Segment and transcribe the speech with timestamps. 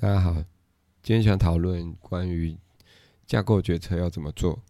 [0.00, 0.32] 大家好，
[1.02, 2.56] 今天想讨论关于
[3.26, 4.62] 架构决策要怎么做。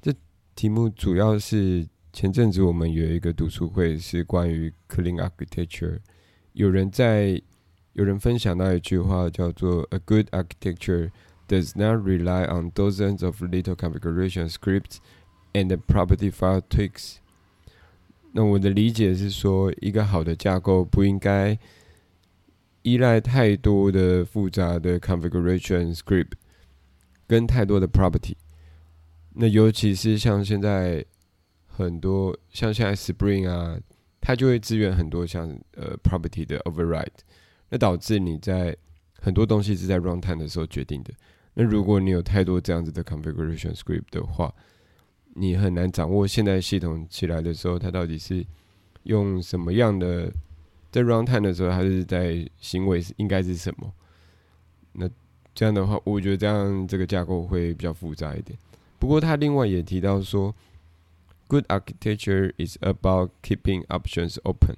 [0.00, 0.14] 这
[0.54, 5.98] 题目主要是前阵子我们有一个读书会，是关于 clean architecture。
[6.52, 7.42] 有人在
[7.94, 11.10] 有人分享到一句话，叫做 “A good architecture
[11.48, 14.98] does not rely on dozens of little configuration scripts
[15.52, 17.16] and property file tweaks。”
[18.30, 21.58] 那我的理解是说，一个好的架构不应该。
[22.82, 26.32] 依赖太多的复杂的 configuration script，
[27.26, 28.34] 跟太多的 property，
[29.34, 31.04] 那尤其是像现在
[31.66, 33.78] 很多像现在 Spring 啊，
[34.20, 37.08] 它就会支援很多像呃 property 的 override，
[37.68, 38.76] 那导致你在
[39.20, 41.12] 很多东西是在 runtime 的时候决定的。
[41.54, 44.54] 那如果你有太多这样子的 configuration script 的话，
[45.34, 48.46] 你很难掌握现在系统起来的时候，它到底是
[49.02, 50.32] 用什么样的。
[50.90, 53.92] 在 runtime 的时候，它是在行为是应该是什么？
[54.92, 55.08] 那
[55.54, 58.58] 这样的话，我觉得这样这个架构会比较复杂一点。
[58.98, 60.54] 不过他另外也提到说
[61.46, 64.76] ，good architecture is about keeping options open。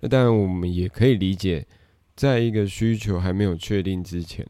[0.00, 1.66] 那当然我们也可以理解，
[2.14, 4.46] 在一个需求还没有确定之前，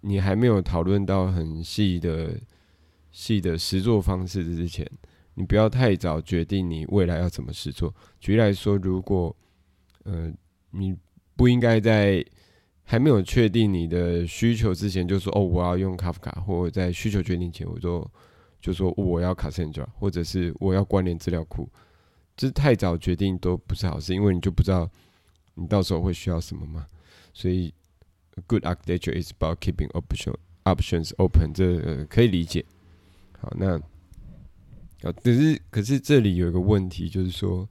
[0.00, 2.38] 你还没有讨论到很细的
[3.10, 4.88] 细的实作方式之前，
[5.34, 7.94] 你不要太早决定你未来要怎么实做。
[8.18, 9.34] 举例来说，如果
[10.04, 10.32] 呃，
[10.70, 10.96] 你
[11.36, 12.24] 不应该在
[12.84, 18.08] 还没有确定你的需求之前就说哦，我要用 Kafka，或者在需求决定前我就
[18.60, 21.66] 就说我要 Cassandra，或者是我要关联资料库，
[22.36, 24.90] 就是太早决定都不是好事，因为你就不知道
[25.54, 26.86] 你到时候会需要什么嘛。
[27.32, 27.72] 所以
[28.46, 32.64] ，good architecture is about keeping options options open，这可以理解。
[33.40, 33.78] 好，那
[35.02, 37.66] 啊，可是可是这里有一个问题，就是说，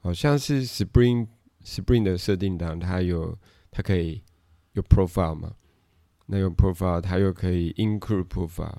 [0.00, 1.26] 好像是 Spring。
[1.64, 3.38] Spring 的设定档，它有
[3.70, 4.22] 它可以
[4.72, 5.52] 有 profile 嘛？
[6.26, 8.78] 那有 profile，它又可以 include profile，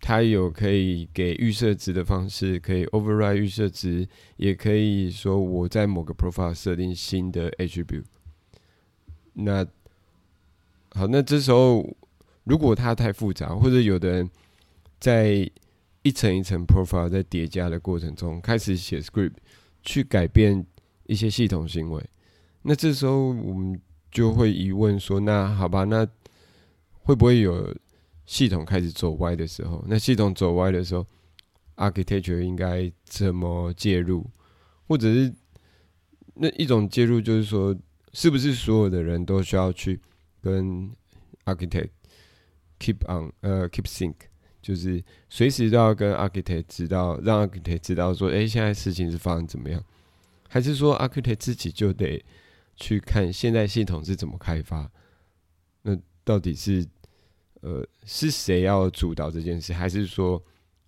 [0.00, 8.04] 它有可以给预设值的方式，可以 override 预设值，也可以说我在某个 profile 设定新的 attribute。
[9.34, 9.64] 那
[10.90, 11.86] 好，那这时候
[12.44, 14.30] 如果它太复杂，或者有的人
[14.98, 15.48] 在
[16.02, 19.34] 一层一层 profile 在叠加的过程中，开始写 script
[19.82, 20.66] 去改变。
[21.06, 22.04] 一些系统行为，
[22.62, 23.80] 那这时候我们
[24.10, 26.06] 就会疑问说：那好吧，那
[27.02, 27.74] 会不会有
[28.24, 29.84] 系统开始走歪的时候？
[29.86, 31.06] 那系统走歪的时候
[31.76, 34.28] ，architecture 应该怎么介入？
[34.88, 35.32] 或者是
[36.34, 37.76] 那一种介入，就是说，
[38.12, 40.00] 是不是所有的人都需要去
[40.40, 40.90] 跟
[41.44, 41.90] architect
[42.78, 44.14] keep on 呃 keep sync，
[44.62, 49.82] 就是随时都要跟 architect 知道，让 architect 知道说：哎，现在事情是发生怎么样？
[50.48, 52.24] 还是说，architect 自己就得
[52.76, 54.90] 去看现在系统是怎么开发？
[55.82, 56.86] 那到底是
[57.60, 59.72] 呃是谁要主导这件事？
[59.72, 60.42] 还是说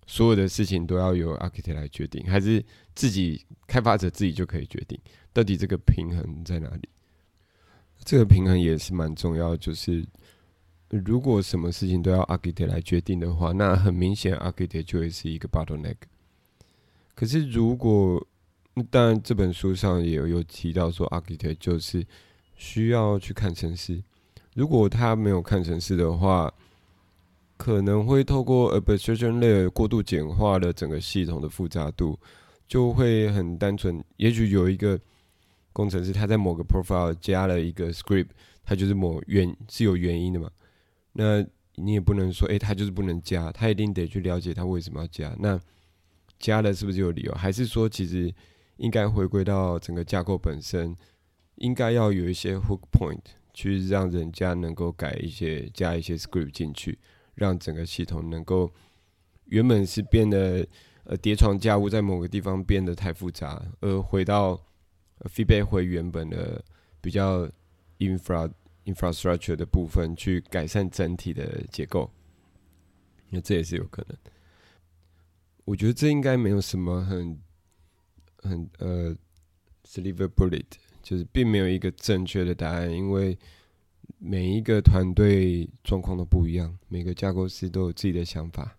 [0.07, 2.25] 所有的事情都要由 architect 来决定？
[2.29, 2.63] 还是
[2.95, 4.99] 自己开发者自己就可以决定？
[5.31, 6.89] 到底这个平衡在哪里？
[8.03, 9.55] 这个平衡也是蛮重要。
[9.55, 10.05] 就是
[10.89, 15.97] 如果什么事情都要 architect 来决定的话，那很明显 architect 就会是一个 bottleneck。
[17.13, 18.25] 可是如果
[18.85, 22.05] 当然，这本书上也有有提到说，architect 就是
[22.55, 24.03] 需要去看城市。
[24.55, 26.53] 如果他没有看城市的话，
[27.57, 32.19] 可能会透过 abstraction layer 过度简化了整个系统的复杂度，
[32.67, 34.03] 就会很单纯。
[34.17, 34.99] 也许有一个
[35.71, 38.27] 工程师他在某个 profile 加了一个 script，
[38.63, 40.49] 他就是某原是有原因的嘛。
[41.13, 45.35] 那你也不能说，诶，他就是不能加，他一定得去了解他为什么要加。
[45.39, 45.59] 那
[46.39, 47.33] 加了是不是有理由？
[47.33, 48.33] 还是说其实？
[48.79, 50.95] 应该回归到整个架构本身，
[51.55, 53.19] 应该要有一些 hook point
[53.53, 56.97] 去让人家能够改一些、加一些 script 进去，
[57.35, 58.71] 让整个系统能够
[59.47, 60.65] 原本是变得
[61.03, 64.57] 呃叠床架屋，在某个地方变得太复杂，而回到
[65.25, 66.63] feedback 回原本的
[67.01, 67.45] 比较
[67.97, 68.49] infra
[68.85, 72.09] infrastructure 的部分去改善整体的结构，
[73.29, 74.17] 那这也是有可能。
[75.65, 77.37] 我觉得这应该没有什么很。
[78.43, 79.15] 很呃
[79.85, 80.65] ，silver bullet
[81.01, 83.37] 就是并没有一个正确的答案，因为
[84.17, 88.77] 每一个团队状况都不一样，每个架构师都有自己的想法，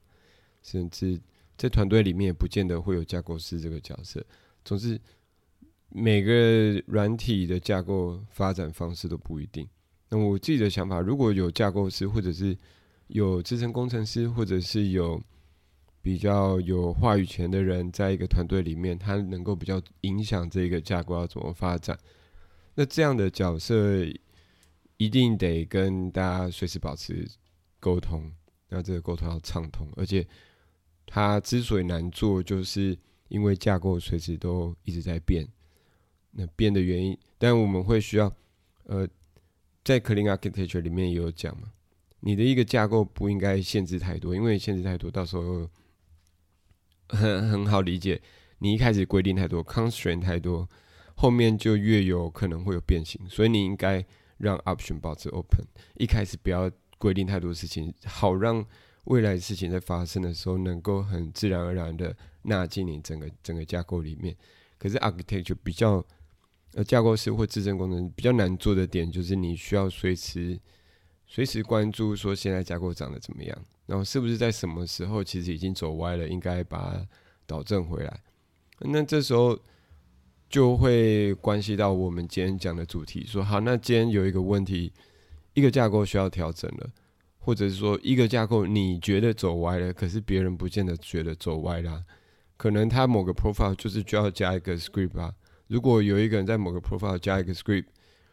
[0.63, 1.21] 甚至
[1.57, 4.25] 在团队里面也不见得会有架构师这个角色。
[4.65, 5.01] 总之，
[5.89, 9.67] 每个软体的架构发展方式都不一定。
[10.09, 12.57] 那我自己的想法，如果有架构师，或者是
[13.09, 15.23] 有资深工程师，或者是有
[16.03, 21.99] 比较有话语权的人，在一个团队里面，他能够比较影响这个架构要怎么发展。
[22.75, 24.05] 那这样的角色，
[24.97, 27.29] 一定得跟大家随时保持
[27.79, 28.31] 沟通，
[28.69, 30.27] 那这个沟通要畅通，而且
[31.07, 32.97] 他之所以难做，就是
[33.29, 35.47] 因为架构随时都一直在变。
[36.33, 38.33] 那变的原因，但我们会需要，
[38.85, 39.07] 呃，
[39.83, 41.73] 在 Clean Architecture 里面也有讲嘛，
[42.21, 45.69] 你的一个架构不应该限制太多，因为限制太多，到时候
[47.11, 48.21] 很很好理解。
[48.59, 50.69] 你一开始规定太多，constraint 太多，
[51.15, 53.21] 后面就越有可能会有变形。
[53.29, 54.05] 所以你应该
[54.39, 55.65] 让 option 保持 open，
[55.97, 58.65] 一开始不要规定太多事情，好让
[59.05, 64.37] 未来事情在发生的时候能够很自然而然的纳进你整个整个架构里面。
[64.79, 66.05] 可是 architecture 比较
[66.75, 70.57] 呃，架构师或制证工程比较难做的点，就是你需要随时
[71.33, 73.57] 随时关注说现在架构长得怎么样，
[73.87, 77.07] 然后是不是在什么时候其实已经走歪了，应该把它
[77.47, 78.21] 导正回来。
[78.81, 79.57] 那这时候
[80.49, 84.93] 就会关系到我们今天讲的主题，说好，那今天有一个问题，
[85.55, 86.91] 一个架构需要调整了，
[87.39, 92.05] 或者是说一个架构你觉得走歪了，可是别人不见得觉得走歪啦，
[92.57, 95.33] 可能他某个 profile 就是就要加一个 script 啊。
[95.69, 97.85] 如果有一个人在某个 profile 加一个 script，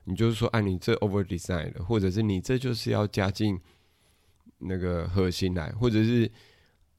[0.10, 3.60] 你就是说，啊，你这 over design 了，或者是你这就是要加进
[4.60, 6.32] 那个核心来，或者是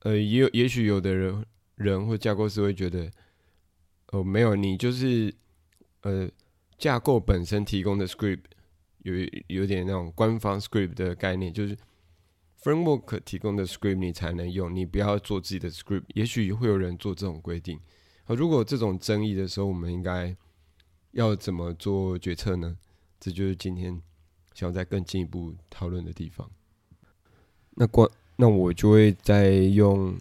[0.01, 1.47] 呃，也有也许有的人
[1.77, 3.11] 人或架构师会觉得，
[4.13, 5.35] 哦，没有，你就是
[6.03, 6.29] 呃
[6.77, 8.43] 架构本身提供的 script
[8.99, 9.15] 有
[9.47, 11.75] 有点那种官方 script 的概念，就是
[12.63, 16.05] framework 提供的 script 你才能用，你不要做自己的 script。
[16.09, 17.81] 也许会有人做这种规定。
[18.27, 20.37] 如果这种争议的时候，我们应该
[21.13, 22.77] 要怎么做决策呢？
[23.20, 24.00] 这就是今天
[24.55, 26.50] 想要再更进一步讨论的地方。
[27.75, 30.17] 那关那我就会再用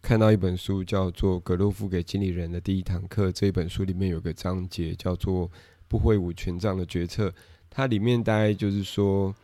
[0.00, 5.50] 看到一本书，叫做《格洛夫给经理人的第一堂课》这一本书里面有个章节叫做
[5.86, 7.32] “不挥舞权杖的决策”。
[7.70, 9.34] 它里面大概就是说，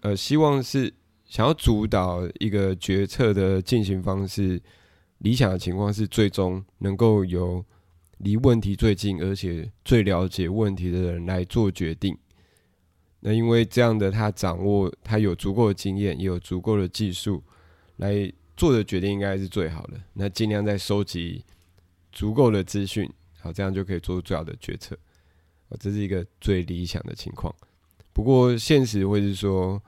[0.00, 0.92] 呃，希望是
[1.24, 4.60] 想要主导一个决策的进行方式。
[5.18, 7.64] 理想的情况是，最终能够由
[8.18, 12.16] 离问题最近而且最了解问题的人来做决定。
[13.20, 17.42] 那因为这样的他掌握，他有足够的经验，也有足够的技术
[17.96, 20.00] 来做的决定，应该是最好的。
[20.14, 21.44] 那尽量在收集
[22.12, 23.10] 足够的资讯，
[23.40, 24.96] 好，这样就可以做出最好的决策。
[25.80, 27.54] 这是一个最理想的情况。
[28.12, 29.82] 不过现实会是说，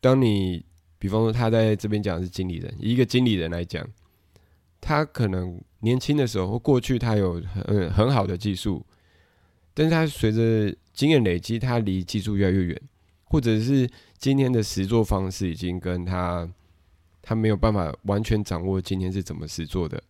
[0.00, 0.64] 当你
[0.98, 3.86] 比方说他在这边讲的是经理人，一个经理人来讲。
[4.80, 8.84] 他可能年轻的时候或过去他有很很好的技术，
[9.74, 12.82] 但是他随着经验累积，他离技术越来越远，
[13.24, 16.48] 或者是今天的实作方式已经跟他
[17.20, 20.02] 他没有办法完全掌握今天是怎么实做的，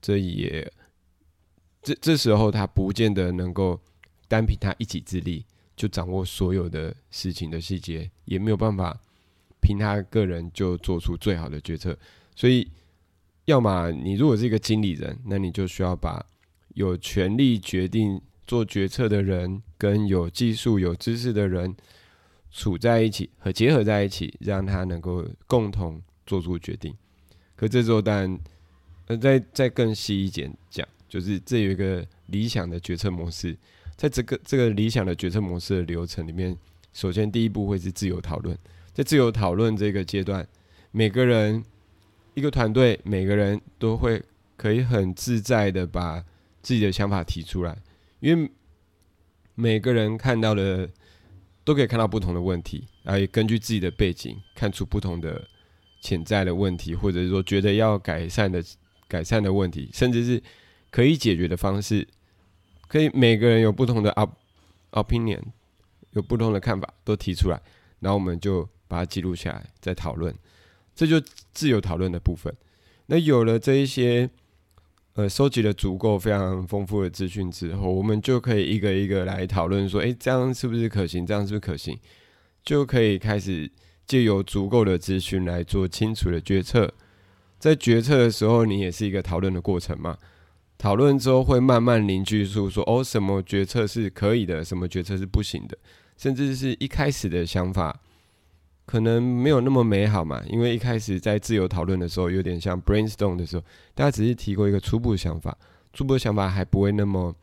[0.00, 0.72] 这也
[1.82, 3.78] 这这时候他不见得能够
[4.28, 5.44] 单凭他一己之力
[5.76, 8.98] 就掌握所有的事情的细节，也没有办法
[9.60, 11.98] 凭他个人就做出最好的决策，
[12.34, 12.70] 所以。
[13.46, 16.24] 要么你如果是一个经理人，那你就需要把
[16.74, 21.74] 有权利决定做决策的人跟有技术、有知识的人
[22.50, 26.94] 处在一起和结合在一起，让他能够共同做出决定。
[27.54, 28.38] 可这时候，当然，
[29.08, 33.54] 呃，再再更细一点讲，就是这有一个理想的决策模式，
[33.94, 36.56] 在这个这个理想的决策模式的流程里面，
[36.94, 38.56] 首先第一步会是自由讨论，
[38.94, 40.48] 在自由讨论这个阶段，
[40.92, 41.62] 每个人。
[42.34, 44.22] 一个团队，每个人都会
[44.56, 46.22] 可以很自在的把
[46.62, 47.76] 自己的想法提出来，
[48.20, 48.50] 因为
[49.54, 50.88] 每个人看到的
[51.62, 55.46] 都可以看到不同的问题，然后，也根据自己的背景看出不同的
[56.00, 58.62] 潜在的问题，或者是说觉得要改善的
[59.06, 60.42] 改善的问题，甚至是
[60.90, 62.06] 可以解决的方式，
[62.88, 64.30] 可以每个人有不同的 op
[64.90, 65.40] opinion，
[66.10, 67.62] 有不同的看法都提出来，
[68.00, 70.34] 然后我们就把它记录下来，再讨论。
[70.94, 71.20] 这就
[71.52, 72.54] 自由讨论的部分。
[73.06, 74.30] 那有了这一些，
[75.14, 81.26] 呃，收集了足够非常丰富的资讯之后，我们就可以一个一个来讨论说，诶，这样是不是可行？
[81.26, 81.98] 这样是不是可行？
[82.64, 83.70] 就可以开始
[84.06, 86.92] 借由足够的资讯来做清楚的决策。
[87.58, 90.16] 在决策的时候，你也是一个讨论的过程嘛？
[90.76, 95.76] 讨论之后会慢慢凝聚出说，哦，什么决策是可以的，什么决策是不行的，
[96.16, 98.00] 甚至是一开始的想法。
[98.86, 103.62] 可能没有那么美好嘛，因为一开始在自由讨论的时候，有点像 brainstorm 的时候，
[103.94, 105.56] 大家只是提过一个初步想法，
[105.92, 107.34] 初步想法还不会那么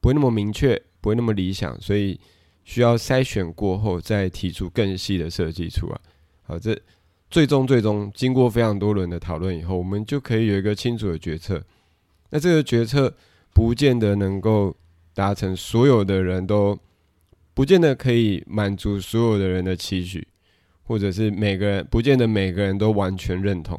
[0.00, 2.18] 不会那么明确，不会那么理想，所以
[2.64, 5.98] 需要筛选过后再提出更细的设计出来。
[6.42, 6.78] 好，这
[7.30, 11.62] 最终最终经过非常多轮的讨论以后，我们就可以有一个清楚的决策。
[12.30, 13.14] 那这个决策
[13.54, 14.76] 不见得能够
[15.14, 16.78] 达成所有的人都。
[17.54, 20.24] 不见得可以满足所有的人的期许，
[20.88, 23.78] 或者是每个人不见得每个人都完全认同。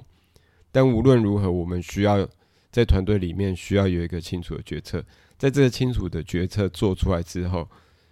[0.72, 2.30] 但无论如何，我们需要
[2.72, 5.04] 在团队里面需要有一个清楚的决策，
[5.36, 7.68] 在这个清楚的决策做出来之后，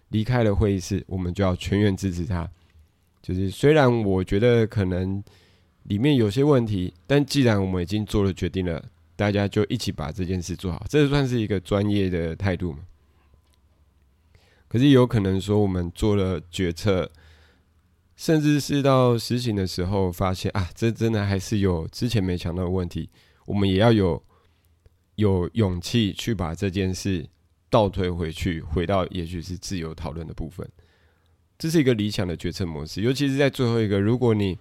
[0.10, 2.50] 离开了会议室，我们就要全员支持他。
[3.22, 5.24] 就是虽然我觉得可能
[5.84, 8.84] 里面有些问题，但既然我们已经做了决定了，
[9.16, 12.80] 大家就一起把这件事做好，这算是一个专业的态度嘛？
[14.68, 17.12] 可是有可能说，我们做了决策。
[18.18, 23.08] 甚至是到实行的时候，发现啊，这真的还是有之前没想到的问题。
[23.46, 24.22] 我们也要有
[25.16, 27.24] 有勇气去把这件事
[27.70, 30.68] 倒推回去，回到也许是自由讨论的部分。
[31.60, 34.58] 这是一个理想的决策模式，尤其是在最后一个，如果你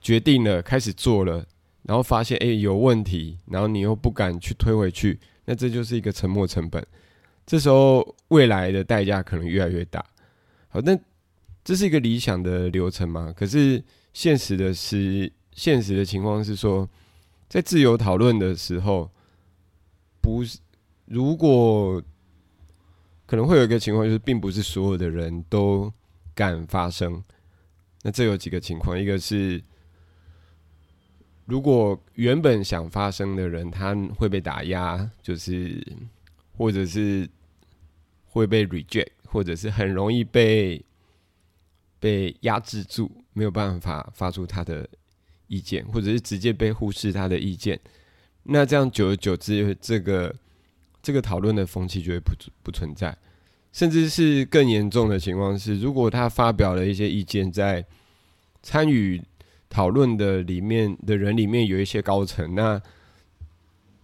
[0.00, 1.44] 决定了开始做了，
[1.82, 6.84] 然后发现哎有问题，然后你又不敢去推回去，那这就是一个沉没成本。
[7.44, 10.02] 这时候未来的代价可能越来越大。
[10.68, 10.98] 好，那。
[11.64, 13.32] 这是一个理想的流程嘛？
[13.36, 13.80] 可是
[14.12, 16.88] 现实的是，现实的情况是说，
[17.48, 19.08] 在自由讨论的时候，
[20.20, 20.58] 不是
[21.04, 22.02] 如果
[23.26, 25.92] 可能会有一个情况，就是并不是所有的人都
[26.34, 27.22] 敢发声。
[28.02, 29.62] 那这有几个情况，一个是
[31.46, 35.80] 如果原本想发声的人，他会被打压，就是
[36.58, 37.30] 或者是
[38.26, 40.84] 会被 reject，或者是很容易被。
[42.02, 44.84] 被压制住，没有办法发出他的
[45.46, 47.78] 意见，或者是直接被忽视他的意见。
[48.42, 50.34] 那这样久而久之，这个
[51.00, 52.32] 这个讨论的风气就会不
[52.64, 53.16] 不存在。
[53.70, 57.86] 甚至是更严重的情况是，如果他发表了一些意见，在
[58.64, 59.22] 参与
[59.70, 62.82] 讨论的里面的人里面有一些高层，那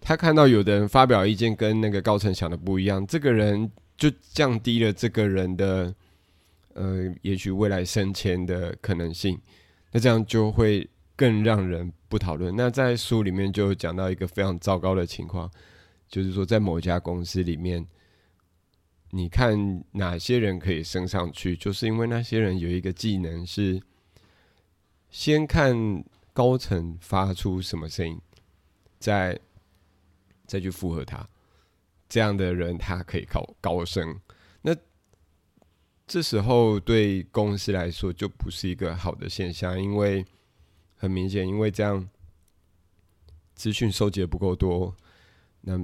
[0.01, 5.93] 他看到有的人发表意见跟那个高层想的不一样，这个人就降低了这个人的。
[6.79, 9.37] 呃，也许未来升迁的可能性，
[9.91, 12.55] 那这样就会更让人不讨论。
[12.55, 15.51] 那在书里面就讲到一个非常糟糕的情况，
[16.09, 17.85] 就是说在某家公司里面，
[19.11, 23.83] 你看哪些人可以升上去，就是因为那些人有一个技能是
[25.11, 28.21] 先看高层发出什么声音，
[29.01, 29.37] 再
[30.47, 31.29] 再去附和他，
[32.09, 34.21] 这样的人他可以靠高升。
[36.09, 40.25] 这时候对公司来说就不是一个好的现象，因为
[40.97, 42.09] 很明显，因为这样
[43.55, 44.97] 资讯收集的不够多，
[45.61, 45.79] 那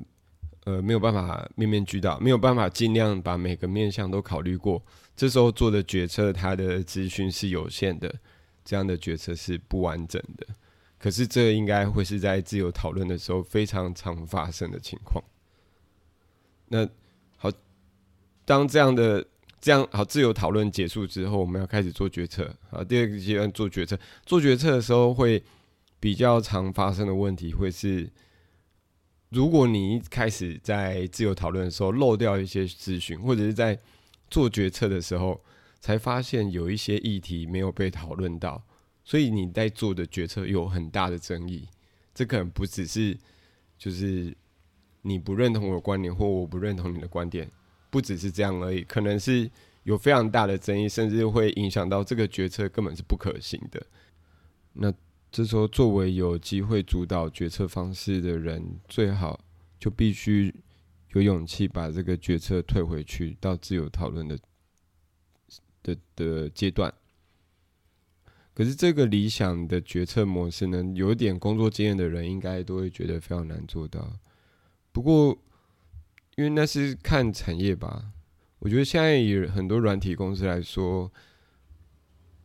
[0.65, 4.83] 呃没有办法面面俱到，没有办法尽量把每个面向都考虑过。
[5.15, 8.13] 这时候做的决策，它的资讯是有限的，
[8.65, 10.47] 这样的决策是不完整的。
[10.99, 15.23] 可是这应该会是在自由讨论的时候非常常发生的情况。
[16.69, 16.89] 那
[17.37, 17.53] 好，
[18.47, 19.23] 当这样的。
[19.65, 22.55] 这样好，自由讨论结束之后，我们要开始做决策。
[22.69, 23.99] 好，第二个阶段做决策。
[24.27, 25.43] 做决策的时候，会
[25.99, 28.07] 比较常发生的问题，会是
[29.31, 33.79] 如果你一开始在自由讨论的时候漏掉一些资讯，或者是在
[34.29, 35.43] 做决策的时候
[35.81, 38.63] 才发现有一些议题没有被讨论到，
[39.03, 41.67] 所以你在做的决策有很大的争议。
[42.15, 43.17] 这可能不只是
[43.79, 44.37] 就是
[45.01, 47.51] 你不认同我的观点，或我不认同你的观点。
[47.95, 49.49] 不只是这样而已，可能是
[49.85, 53.81] 有非常大的争议，甚至会影响到这个决策根本是不可行的。
[54.73, 54.93] 那
[55.31, 59.39] 这时候，作为有机会主导决策方式的人，最好
[59.79, 60.53] 就必须
[61.13, 64.37] 有勇气把这个决策退回去，到自由讨论的
[65.85, 66.93] 的的阶段。
[68.55, 74.19] 可是，这个理想的决策模式呢，有点工作经验的人应该都会觉得非常难做到。
[74.91, 75.39] 不过，
[76.37, 78.13] 因为那是看产业吧，
[78.59, 81.13] 我觉得现在以很多软体公司来说，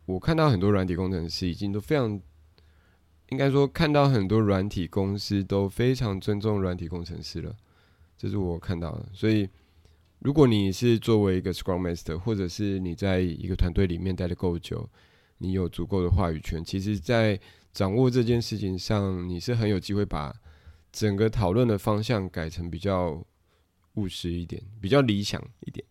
[0.06, 2.22] 我看到很多软体工程师已经都非常，
[3.30, 7.56] 应该说看到很多软体公司都非常尊重软体工程师了，
[8.16, 9.10] 这是我看到的。
[9.12, 9.50] 所以，
[10.20, 14.88] 如果你是作为一个 Scrum Master，或者是你在一个团队里面待的够久，
[15.40, 17.40] 你有足够的话语权，其实，在
[17.74, 20.36] 掌握这件事情上，你是很有机会把
[20.92, 23.26] 整个讨论的方向改成比较。
[24.00, 25.84] 务实一点，比较理想一点。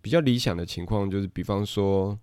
[0.00, 2.18] 比较理想的情况就是，比方说，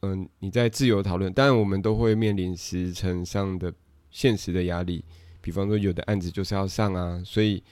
[0.00, 3.72] 嗯，你在自由讨论，当然我们都会面临时程上的
[4.10, 5.04] 现实的压力。
[5.40, 7.62] 比方说，有的案子就是要上啊，所以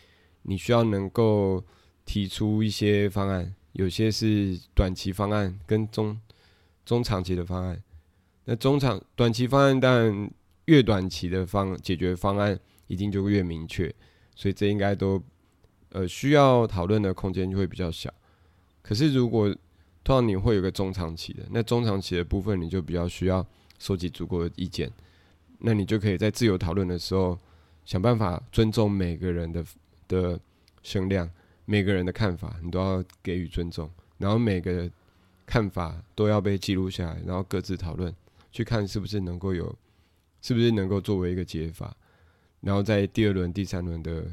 [0.42, 1.64] 你需要能够
[2.04, 6.16] 提出一些方案，有些是短期方案跟中
[6.84, 7.82] 中长期的方案。
[8.44, 10.30] 那中长短期方案，当然
[10.66, 12.56] 越短期的方解决方案
[12.86, 13.92] 一定就越明确，
[14.36, 15.20] 所以这应该都。
[15.90, 18.12] 呃，需要讨论的空间就会比较小。
[18.82, 19.48] 可是，如果
[20.02, 23.46] 通常你会有个中长期的，那中长期的部分你就比较需要
[23.78, 24.90] 收集足够的意见，
[25.58, 27.38] 那你就可以在自由讨论的时候
[27.84, 29.64] 想办法尊重每个人的
[30.08, 30.40] 的
[30.82, 31.28] 声量，
[31.66, 34.90] 每个人的看法，你都要给予尊重，然后每个
[35.44, 38.14] 看法都要被记录下来，然后各自讨论，
[38.50, 39.76] 去看是不是能够有，
[40.40, 41.94] 是不是能够作为一个解法，
[42.60, 44.24] 然后在第二轮、第三轮的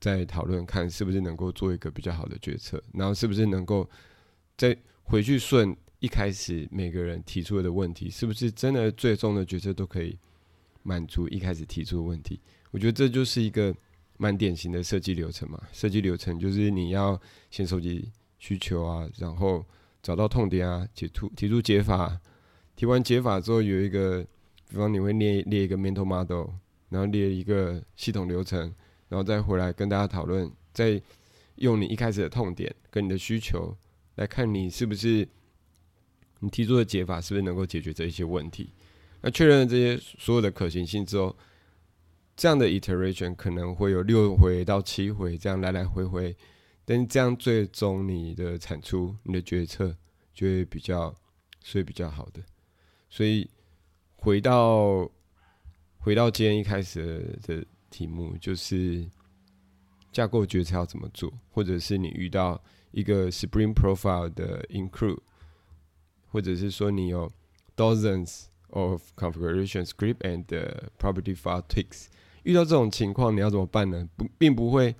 [0.00, 3.88] 再讨论，看是不是能够做一个比较好的决策，然后是不是能够
[4.56, 10.18] 再回去顺一开始每个人提出的问题，是不是真的最终的决策都可以
[10.82, 12.40] 满足一开始提出的问题？
[12.70, 13.74] 我觉得这就是一个
[14.16, 15.60] 蛮典型的设计流程嘛。
[15.72, 19.64] 设计流程就是你要先收集需求啊，然后。
[20.02, 22.18] 找到痛点啊，解出提出解法，
[22.74, 24.26] 提完解法之后有一个，
[24.66, 26.48] 比方你会列列一个 mental model，
[26.88, 28.74] 然后列一个系统流程，
[29.10, 30.98] 然后再回来跟大家讨论，再
[31.56, 33.76] 用你一开始的痛点跟你的需求
[34.14, 35.28] 来看你是不是
[36.38, 38.72] 你提出的解法是不是能够解决这一些问题。
[39.20, 41.36] 那确认了这些所有的可行性之后，
[42.34, 46.34] 这样的 iteration 可能会有六回到七回这样来来回回。
[46.86, 49.94] 但这样最终你的产出、你的决策
[50.32, 51.14] 就会比较，
[51.60, 52.40] 所以比较好的。
[53.10, 53.48] 所以
[54.16, 55.10] 回到
[55.98, 59.06] 回到今天一开始的题目，就是
[60.12, 65.18] 架构决策要怎么做，或者是你遇到一个 Spring Profile 的 Include，
[66.28, 67.30] 或者是说你有
[67.76, 70.44] Dozens of Configuration Script and
[70.98, 72.06] Property File Tweaks，
[72.44, 74.08] 遇到这种情况你要怎么办呢？
[74.16, 74.94] 不，并不会。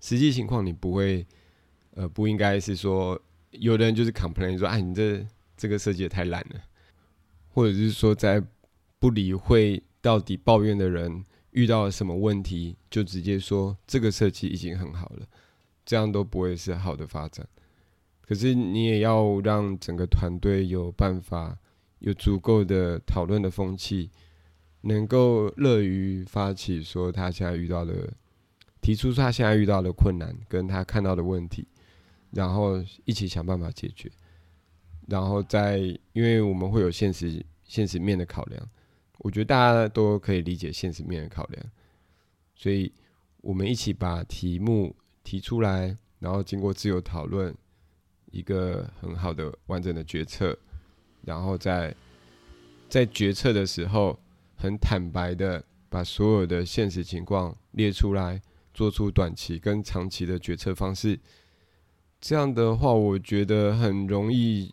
[0.00, 1.26] 实际情况你不会，
[1.90, 3.20] 呃，不应该是说，
[3.50, 5.26] 有的人就是 complain 说，哎，你这
[5.58, 6.60] 这个设计也太烂了，
[7.50, 8.42] 或者是说，在
[8.98, 15.26] 不理会到底抱怨的人遇到了什么问题，就直接说这个设计已经很好了，
[15.84, 17.46] 这样都不会是好的发展。
[18.20, 21.58] 可是你也要让整个团队有办法，
[21.98, 24.10] 有足够的讨论的风气，
[24.82, 28.12] 能够乐于发起说他现在遇到的。
[28.82, 31.68] 提出他现在遇到的困难，跟他看到的问题，
[32.30, 34.10] 然后一起想办法解决。
[35.06, 35.76] 然后在，
[36.14, 38.68] 因为我们会有现实现实面的考量，
[39.20, 41.66] 我觉得大家都可以理解现实面的考量，
[42.54, 42.92] 所以
[43.40, 47.54] 我们一起把题目提出来，然后经过自由讨论，
[48.30, 50.58] 一个很好的完整的决策，
[51.22, 51.94] 然后在
[52.88, 54.18] 在决策的时候，
[54.56, 58.42] 很坦白的把所有的现实情况列出来。
[58.72, 61.18] 做出短期跟长期的决策方式，
[62.20, 64.72] 这样的话，我觉得很容易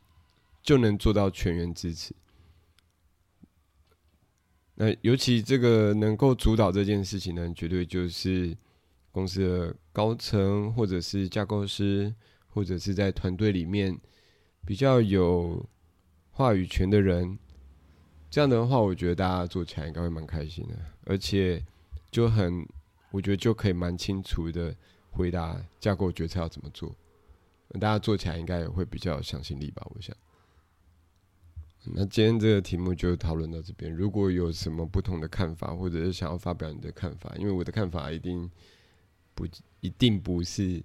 [0.61, 2.15] 就能做到全员支持。
[4.79, 8.55] 那尤其这个能够主导这件事情呢，绝对就是
[9.11, 12.13] 公司的高层，或者是架构师，
[12.47, 13.99] 或者是在团队里面
[14.65, 15.67] 比较有
[16.31, 17.37] 话语权的人。
[18.29, 21.61] 这样的话，我觉得大家做起来应该会蛮开心的，而且
[22.09, 22.65] 就很。
[23.09, 24.75] 我觉得就可以蛮清楚的
[25.09, 26.93] 回答架构决策要怎么做，
[27.79, 29.81] 大家做起来应该也会比较有向心力吧。
[29.95, 30.15] 我想，
[31.93, 33.91] 那今天这个题目就讨论到这边。
[33.91, 38.49] 如果有什么不同的看法，或者是想要发表你的看法，因为我的看法一定
[39.33, 39.47] 不
[39.79, 40.83] 一定不是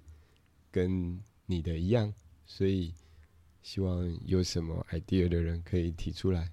[0.71, 2.12] 跟你的一样，
[2.47, 2.93] 所以
[3.62, 6.51] 希望有什么 idea 的人可以提出来，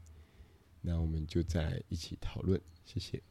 [0.82, 2.60] 那我们就再一起讨论。
[2.86, 3.22] 谢谢。